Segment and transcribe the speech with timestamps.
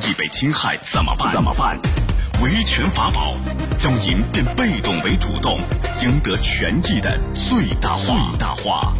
[0.00, 1.32] 益被侵害怎么办？
[1.32, 1.78] 怎么办？
[2.42, 3.34] 维权法宝，
[3.78, 5.58] 将您变被动为主动，
[6.02, 8.30] 赢得权益的最大化。
[8.30, 8.94] 最大化。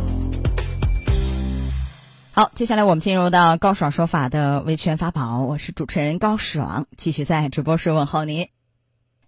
[2.33, 8.49] 好，接下来我们进入到高爽说法的维权法宝，我是主持人高爽，继续在直播室问候您。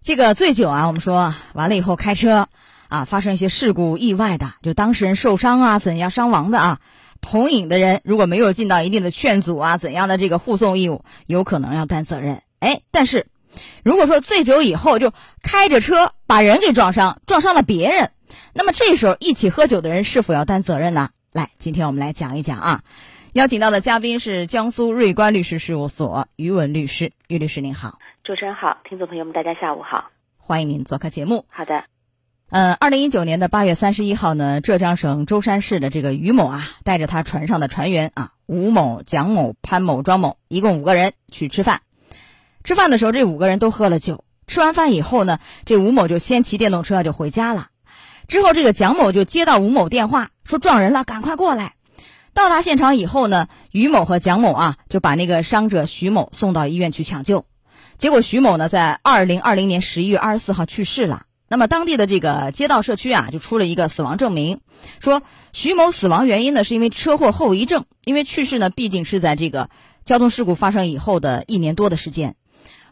[0.01, 2.47] 这个醉酒啊，我们说完了以后开车
[2.87, 6.79] 啊，发生一些事故意外的，就当事人受伤啊，怎样伤亡的啊？
[7.21, 12.41] 同饮的人如果没有尽到一定的劝阻啊，怎样的这个护送义务，有可能要担责任。
[12.59, 13.27] 哎，但是
[13.83, 15.11] 如果说醉酒以后就
[15.43, 18.11] 开着车把人给撞伤，撞伤了别人，
[18.53, 21.09] 那么这时候一起喝酒的人是否要担责任呢？
[21.31, 22.81] 来，今天我们来讲一讲啊。
[23.33, 31.45] 邀请到的嘉宾是江苏瑞观律师事务所于文律师，于律师您好，主持人好，听众朋友们大家下午好，欢迎您做客节目。
[31.49, 31.96] 好的。
[32.49, 41.81] 呃，二零一九年的八月三十一号呢，浙江省舟山市的这个于某啊，带着他船上的船员啊，吴某、蒋某、潘某、庄某，一共五个人去吃饭。
[42.63, 44.23] 吃饭的时候，这五个人都喝了酒。
[44.47, 47.67] 吃完饭以后呢，这吴某就先骑电动车就回家了。
[48.29, 51.73] 之后，这个蒋某就接到吴某电话，说撞人了，赶快过来。
[52.33, 57.45] 到达现场以后呢，于某和蒋某啊，就把那个伤者徐某送到医院去抢救。
[57.97, 61.23] 结果，徐某呢，在二零二零年十一月二十四号去世了。
[61.49, 64.59] 那么当地的这个街道社区啊，就出了一个死亡证明，
[64.99, 65.21] 说
[65.53, 69.69] 徐某死亡原因呢是因为车祸后遗症，因为去世呢毕竟是在这个
[70.03, 72.35] 交通事故发生以后的一年多的时间。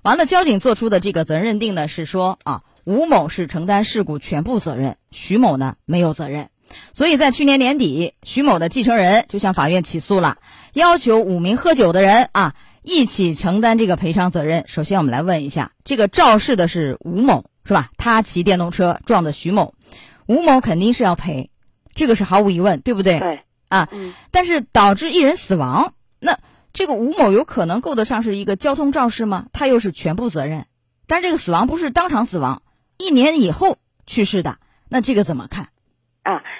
[0.03, 6.49] 完了，交警做出的这个责任认定呢是说啊，吴某是承担事故全部责任，徐某呢没有责任。
[6.93, 10.37] 所以在去年年底，徐某的继承人就向法院起诉了，
[10.73, 14.63] 要求五名喝酒的人啊一起承担这个赔偿责任。
[14.67, 17.43] 首先，我们来问一下，这个肇事的是吴某。
[17.65, 17.89] 是吧？
[17.97, 19.73] 他骑电动车撞的徐某，
[20.27, 21.49] 吴某肯定是要赔，
[21.93, 23.19] 这个是毫无疑问，对不对？
[23.19, 23.41] 对。
[23.67, 23.89] 啊，
[24.29, 26.37] 但是导致一人死亡，那
[26.71, 29.47] 这个吴某有可能够得上是一个交通肇事吗？
[29.51, 30.67] 他又是全部责任，
[31.07, 32.61] 但这个死亡不是当场死亡，
[32.97, 35.69] 一年以后去世的，那这个怎么看？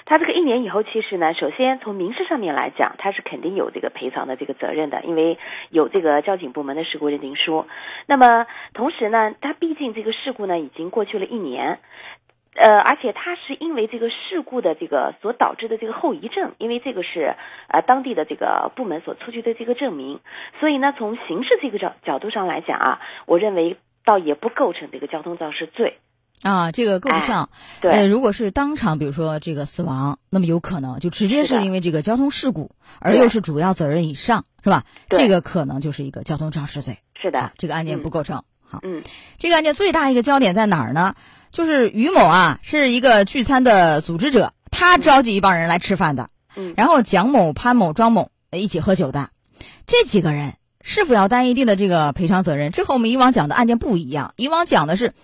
[0.06, 5.36] 他这个一年以后去世呢，首先从民事上面来讲，他是肯定有这个赔偿的这个责任的，因为
[5.70, 7.66] 有这个交警部门的事故认定书。
[8.06, 11.80] 那么同时呢，他毕竟这个事故呢已经过去了一年，
[12.54, 17.34] 呃，而且他是因为这个事故的这个所导致的这个后遗症，因为这个是
[17.66, 20.20] 呃当地的这个部门所出具的这个证明，
[20.60, 25.98] 所以呢，从刑事这个角角度上来讲啊，我认为倒也不构成这个交通肇事罪。
[26.42, 27.48] 啊，这个够不上。
[27.80, 32.70] 对，如果是当场，比如说这个死亡，那么有可能就直接是因为这个交通事故，
[33.00, 34.84] 而又是主要责任以上，是吧？
[35.08, 36.98] 这个可能就是一个交通肇事罪。
[37.20, 38.44] 是的，这个案件不构成。
[38.62, 39.02] 好，嗯，
[39.38, 41.14] 这个案件最大一个焦点在哪儿呢？
[41.50, 46.28] 就是于某啊，是一个聚餐的组织者，他召集一帮人来吃饭的。
[46.54, 49.30] 嗯，然后蒋某、潘某、庄某一起喝酒的，
[49.86, 52.70] 这几个人是否要担一定的这个赔偿责任？
[52.72, 54.34] 这和我们以往讲的案件不一样。
[54.36, 55.14] 以往讲的是。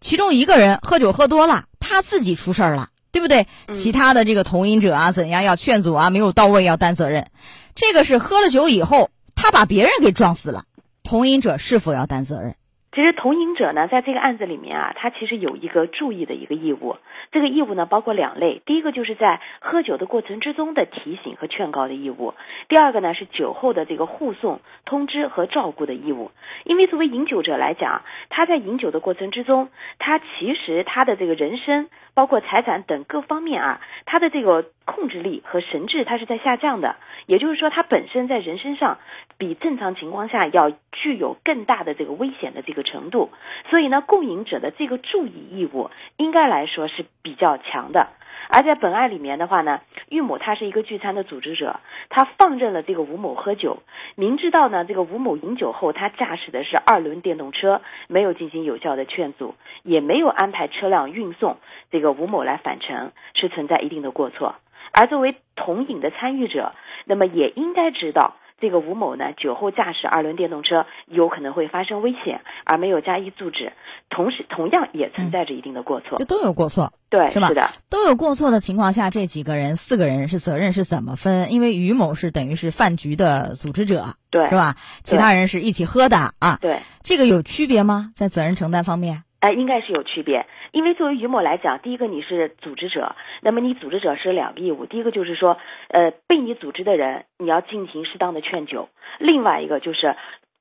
[0.00, 3.46] 其中一个人喝酒喝多了，他自己出事儿了，对不对？
[3.72, 7.26] 其他的这个同饮者啊，怎样要劝阻啊，没有到位要担责任。
[7.74, 10.64] 这个是喝了酒以后，他把别人给撞死了，
[11.02, 12.54] 同饮者是否要担责任？
[12.96, 16.96] 其实同饮者呢，在这个案子里面啊，他其实有一个注意的一个义务。
[17.30, 18.62] 这个义务呢，包括两类。
[18.64, 22.32] 第一个就是在喝酒的过程之中的提醒和劝告的义务；
[22.68, 26.30] 第二个呢，是酒后的这个护送、通知和照顾的义务。
[26.64, 29.68] 因为作为饮酒者来讲，他在饮酒的过程之中，
[29.98, 31.90] 他其实他的这个人身。
[32.14, 36.96] 包括财产等各方面啊，他的这个控制力和神智，他是在下降的。
[37.26, 38.98] 也就是说，他本身在人身上
[39.36, 43.30] 比正常情况下要具有更大的这个危险的这个程度。
[43.68, 48.08] 所以呢，共饮者的这个注意义务，应该来说是比较强的。
[48.48, 51.80] 而在本案里面的话呢，玉某他是一个聚餐的组织者，
[52.10, 53.78] 他放任了这个吴某喝酒，
[54.14, 61.56] 明知道呢这个吴某饮酒后他驾驶的是二轮电动车，没有进行有效的劝阻，也没有安排车辆运送
[61.90, 64.54] 这个吴某来返程，是存在一定的过错。
[64.92, 66.72] 而作为同饮的参与者，
[67.04, 68.36] 那么也应该知道。
[68.58, 73.74] 这个吴某呢，酒后驾驶二轮电动车有可能会发生危险，而没有加以阻止，
[74.08, 76.16] 同时同样也存在着一定的过错。
[76.16, 77.48] 这都有过错，对，是吧？
[77.48, 81.52] 是的，都有过错的情况下，这几个人四个人是责任是怎么分？
[81.52, 84.74] 因为于某是等于是饭局的组织者，对，是吧？
[85.04, 88.10] 其他人是一起喝的啊，对，这个有区别吗？
[88.14, 89.24] 在责任承担方面？
[89.46, 90.46] 哎，应该是有区别。
[90.72, 94.86] 因为作为于某来讲，第一个你是组织者，那么你组织者是两个义务。
[94.86, 95.56] 第一个就是说，
[95.88, 98.88] 呃，被你组织的人你要进行适当的劝酒；
[99.18, 100.16] 另外一个就是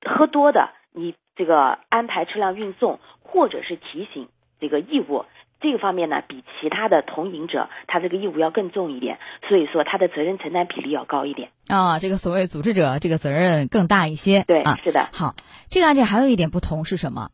[0.05, 4.29] 喝多的，你这个安排车辆运送或者是提醒
[4.59, 5.25] 这个义务。
[5.61, 9.17] 这个方面呢，比其他的同饮者他这个义务要更重一点，
[9.47, 11.49] 所以说他的责任承担比例要高一点。
[11.67, 14.43] 啊，这个所谓组织者这个责任更大一些。
[14.45, 15.09] 对，啊，是的。
[15.11, 15.33] 好，
[15.69, 17.29] 这个案件还有一点不同是什么？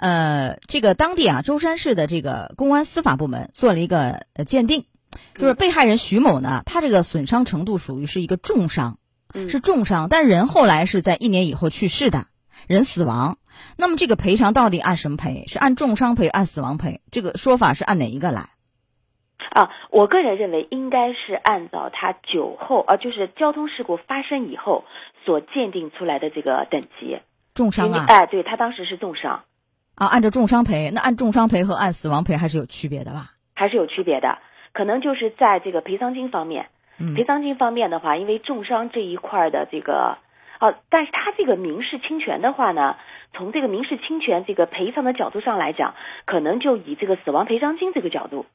[0.00, 4.86] 呃，这个当地啊，舟山市的这个公安司法部门做了一个呃鉴定，
[5.34, 8.98] 就是被害人徐某呢，他这个损伤程度属于是一个重伤，
[9.34, 12.28] 是重伤，但人后来是在一年以后去世的，
[12.66, 13.36] 人死亡。
[13.76, 15.44] 那么这个赔偿到底按什么赔？
[15.46, 17.02] 是按重伤赔，按死亡赔？
[17.10, 18.48] 这个说法是按哪一个来？
[19.50, 24.84] 啊，我个人认为应该是按照他酒后啊，就是交通事故发生以后
[25.26, 27.18] 所鉴定出来的这个等级。
[27.54, 28.06] 重伤啊？
[28.08, 29.42] 哎，对他当时是重伤。
[30.00, 33.36] 啊，按照重伤赔，那按重伤赔和按死亡赔还是有区别的吧？
[33.54, 34.38] 还是有区别的，
[34.72, 36.68] 可能就是在这个赔偿金方面。
[36.98, 40.16] 嗯，赔偿金方面的话，因为重伤这一块的这个，
[40.58, 42.96] 哦，但是他这个民事侵权的话呢，
[43.34, 45.94] 从这个民事侵权这个赔偿的角度上来讲，
[46.24, 48.46] 可能就以这个死亡赔偿金这个角度，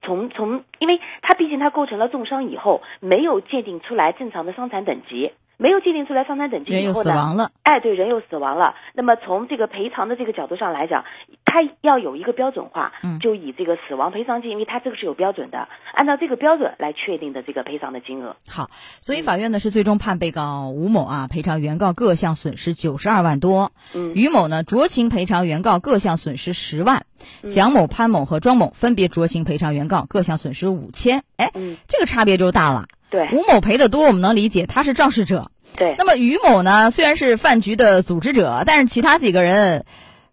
[0.00, 5.32] 从从，因为他毕竟他构成了重伤以后，没有鉴定出来正常的伤残等级。
[5.56, 7.50] 没有鉴定出来伤残等级以后呢？
[7.62, 8.74] 哎，对，人又死亡了。
[8.94, 11.04] 那么从这个赔偿的这个角度上来讲，
[11.44, 18.36] 它要有一个标准化，嗯，就以这个死亡赔偿金，因为它这个是有标准的，按照这个标准来确定的这个赔偿的金额。
[18.48, 18.68] 好，
[19.00, 27.06] 所以法院呢是最终判被告吴某啊赔偿原告各项损失九十二万多，嗯，于某呢酌情赔偿原告各项损失十万，
[27.48, 31.22] 蒋某、潘某和庄某分别酌情赔偿原告各项损失五千。
[31.36, 32.86] 哎，嗯，这个差别就大了。
[33.14, 35.52] 对，吴某赔的多，我们能理解，他是肇事者。
[35.78, 39.84] 对，那么于某呢，虽然是饭局的组织者，但是其他几个人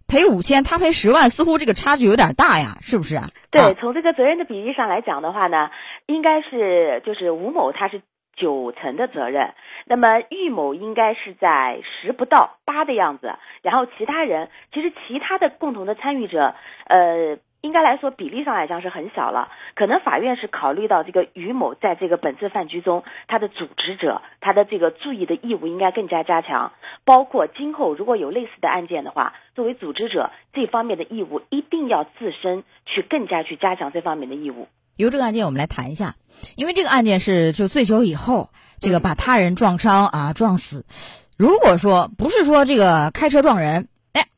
[0.08, 3.28] 赔五千，他赔十万，似乎这个差距有点大呀，是不是啊？
[3.52, 5.70] 对，从这个责任的比例上来讲的话呢，
[6.08, 8.02] 应该是就是吴某他是
[8.36, 9.54] 九成的责任，
[9.86, 16.56] 那么玉某应该是在十不到八的样子，然后其他人其实其他的共同的参与者，
[16.88, 17.38] 呃。
[17.62, 19.50] 应该来说，比例上来讲是很小了。
[19.76, 26.72] 可能法院是考虑到这个于某在这个本次饭局中，他的组织者，他的这个注意的义务应该更加加强。
[27.06, 34.68] 包括今后如果有类似的案件的话，作为组织者这方面的义务一定要自身去更加去加强这方面的义务。
[34.98, 36.16] 由这个案件我们来谈一下，
[36.58, 38.50] 因为这个案件是就醉酒以后，
[38.80, 40.84] 这个把他人撞伤啊撞死。
[41.38, 43.88] 如果说不是说这个开车撞人。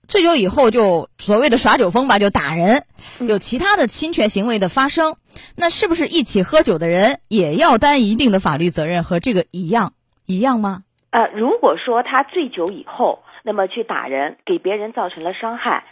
[0.06, 2.84] 醉酒以后就所谓的耍酒疯吧，就打人，
[3.28, 5.16] 有其他的侵权行为的发生，
[5.58, 9.04] 那是不是一起喝酒的人也要担一定的法律责任？
[9.04, 9.94] 和这个一样
[10.28, 10.84] 一样吗？
[11.10, 15.86] 呃，如果说他醉酒以后，那么去打人，给别人造成了伤害，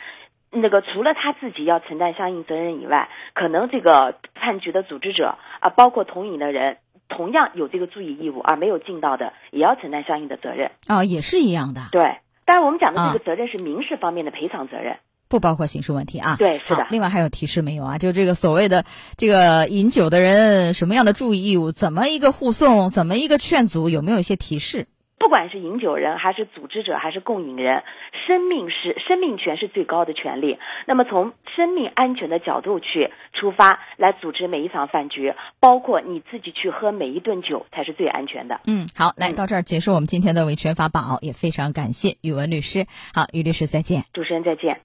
[0.51, 6.77] 那个除了他自己要承担相应责任以外，可能这个判决的组织者啊，包括同饮的人，
[7.09, 10.69] 同样有这个注意义务，而没有尽到的，也要承担相应的责任。
[10.85, 11.81] 啊，也是一样的。
[11.91, 12.17] 对。
[12.51, 14.97] 当然，我们讲的这个责任是民事方面的赔偿责任，
[15.29, 16.35] 不包括刑事问题啊。
[16.37, 16.85] 对，是的。
[16.89, 17.97] 另外还有提示没有啊？
[17.97, 18.83] 就这个所谓的
[19.15, 21.71] 这个饮酒的人什么样的注意义务？
[21.71, 22.89] 怎么一个护送？
[22.89, 23.87] 怎么一个劝阻？
[23.87, 24.87] 有没有一些提示？
[25.31, 27.83] 不管是饮酒人，还是组织者，还是共饮人，
[28.27, 30.59] 生命是生命权是最高的权利。
[30.85, 38.59] 那么从生命安全的角度去出发，来组织每一场饭局，包括你自己去喝每一顿酒，才是最安全的。
[38.65, 42.85] 嗯，好，来到这儿结束我们今天的维权法宝，也非常感谢宇文律师。
[43.15, 44.03] 好，于律师再见。
[44.11, 44.81] 主持人再见。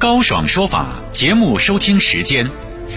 [0.00, 2.48] 高爽说法节目收听时间：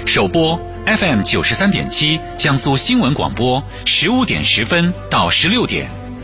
[0.08, 6.03] 首播 FM 九十三点七，江苏新闻广播，十五点十分到十六点。